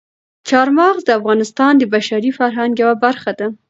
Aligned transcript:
چار 0.49 0.67
مغز 0.77 1.01
د 1.05 1.09
افغانستان 1.19 1.73
د 1.77 1.83
بشري 1.93 2.31
فرهنګ 2.37 2.71
یوه 2.81 2.95
برخه 3.03 3.31
ده. 3.39 3.47